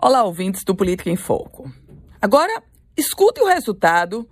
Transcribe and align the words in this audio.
Olá, 0.00 0.22
ouvintes 0.22 0.62
do 0.62 0.76
Política 0.76 1.10
em 1.10 1.16
Foco. 1.16 1.72
Agora, 2.22 2.62
escute 2.96 3.40
o 3.40 3.48
resultado 3.48 4.28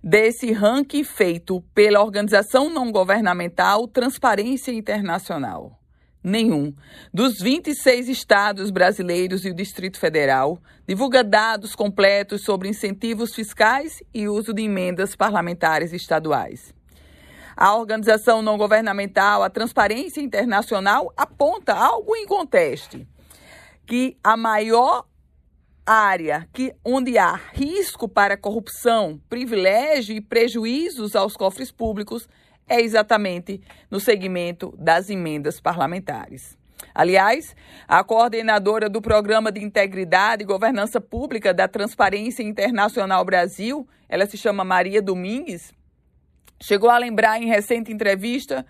desse 0.00 0.52
ranking 0.52 1.02
feito 1.02 1.60
pela 1.74 2.00
organização 2.00 2.70
não 2.70 2.92
governamental 2.92 3.88
Transparência 3.88 4.70
Internacional. 4.70 5.76
Nenhum 6.22 6.72
dos 7.12 7.40
26 7.40 8.08
estados 8.08 8.70
brasileiros 8.70 9.44
e 9.44 9.50
o 9.50 9.54
Distrito 9.54 9.98
Federal 9.98 10.62
divulga 10.86 11.24
dados 11.24 11.74
completos 11.74 12.44
sobre 12.44 12.68
incentivos 12.68 13.34
fiscais 13.34 14.00
e 14.14 14.28
uso 14.28 14.54
de 14.54 14.62
emendas 14.62 15.16
parlamentares 15.16 15.92
estaduais. 15.92 16.72
A 17.56 17.74
organização 17.74 18.40
não 18.40 18.56
governamental, 18.56 19.42
a 19.42 19.50
Transparência 19.50 20.20
Internacional, 20.20 21.12
aponta 21.16 21.74
algo 21.74 22.14
em 22.14 22.24
conteste 22.24 23.04
que 23.88 24.18
a 24.22 24.36
maior 24.36 25.06
área 25.86 26.46
que, 26.52 26.74
onde 26.84 27.16
há 27.16 27.32
risco 27.54 28.06
para 28.06 28.36
corrupção, 28.36 29.18
privilégio 29.30 30.14
e 30.14 30.20
prejuízos 30.20 31.16
aos 31.16 31.34
cofres 31.34 31.72
públicos 31.72 32.28
é 32.68 32.82
exatamente 32.82 33.62
no 33.90 33.98
segmento 33.98 34.74
das 34.78 35.08
emendas 35.08 35.58
parlamentares. 35.58 36.58
Aliás, 36.94 37.56
a 37.88 38.04
coordenadora 38.04 38.90
do 38.90 39.00
Programa 39.00 39.50
de 39.50 39.64
Integridade 39.64 40.42
e 40.42 40.46
Governança 40.46 41.00
Pública 41.00 41.54
da 41.54 41.66
Transparência 41.66 42.42
Internacional 42.42 43.24
Brasil, 43.24 43.88
ela 44.06 44.26
se 44.26 44.36
chama 44.36 44.64
Maria 44.64 45.00
Domingues, 45.00 45.72
chegou 46.60 46.90
a 46.90 46.98
lembrar 46.98 47.40
em 47.40 47.46
recente 47.46 47.90
entrevista 47.90 48.66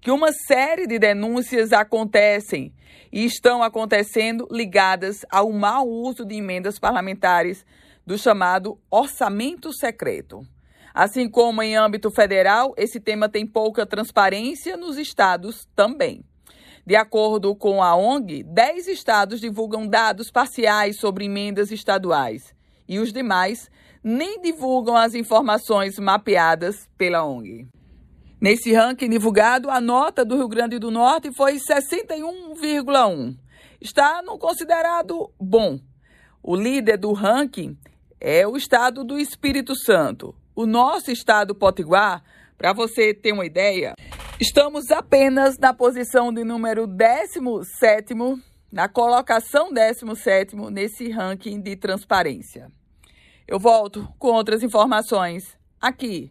que 0.00 0.10
uma 0.10 0.32
série 0.32 0.86
de 0.86 0.98
denúncias 0.98 1.72
acontecem 1.72 2.72
e 3.12 3.24
estão 3.24 3.62
acontecendo 3.62 4.46
ligadas 4.50 5.24
ao 5.30 5.50
mau 5.52 5.88
uso 5.88 6.24
de 6.24 6.36
emendas 6.36 6.78
parlamentares 6.78 7.64
do 8.06 8.16
chamado 8.16 8.78
orçamento 8.90 9.72
secreto. 9.72 10.46
Assim 10.94 11.28
como 11.28 11.62
em 11.62 11.76
âmbito 11.76 12.10
federal, 12.10 12.74
esse 12.76 12.98
tema 12.98 13.28
tem 13.28 13.46
pouca 13.46 13.86
transparência 13.86 14.76
nos 14.76 14.96
estados 14.98 15.68
também. 15.74 16.24
De 16.86 16.96
acordo 16.96 17.54
com 17.54 17.82
a 17.82 17.94
ONG, 17.94 18.42
10 18.42 18.88
estados 18.88 19.40
divulgam 19.40 19.86
dados 19.86 20.30
parciais 20.30 20.98
sobre 20.98 21.26
emendas 21.26 21.70
estaduais 21.70 22.54
e 22.88 22.98
os 22.98 23.12
demais 23.12 23.70
nem 24.02 24.40
divulgam 24.40 24.96
as 24.96 25.14
informações 25.14 25.98
mapeadas 25.98 26.88
pela 26.96 27.24
ONG. 27.24 27.68
Nesse 28.40 28.72
ranking 28.72 29.10
divulgado, 29.10 29.68
a 29.68 29.80
nota 29.80 30.24
do 30.24 30.36
Rio 30.36 30.46
Grande 30.46 30.78
do 30.78 30.92
Norte 30.92 31.34
foi 31.34 31.56
61,1. 31.56 33.36
Está 33.80 34.22
no 34.22 34.38
considerado 34.38 35.32
bom. 35.40 35.80
O 36.40 36.54
líder 36.54 36.98
do 36.98 37.12
ranking 37.12 37.76
é 38.20 38.46
o 38.46 38.56
estado 38.56 39.02
do 39.02 39.18
Espírito 39.18 39.74
Santo. 39.74 40.36
O 40.54 40.66
nosso 40.66 41.10
estado 41.10 41.52
Potiguar, 41.52 42.22
para 42.56 42.72
você 42.72 43.12
ter 43.12 43.32
uma 43.32 43.44
ideia, 43.44 43.94
estamos 44.40 44.88
apenas 44.92 45.58
na 45.58 45.74
posição 45.74 46.32
de 46.32 46.44
número 46.44 46.86
17, 46.86 48.14
na 48.70 48.88
colocação 48.88 49.72
17 49.72 50.54
nesse 50.70 51.10
ranking 51.10 51.60
de 51.60 51.74
transparência. 51.74 52.70
Eu 53.48 53.58
volto 53.58 54.08
com 54.16 54.28
outras 54.28 54.62
informações 54.62 55.58
aqui 55.80 56.30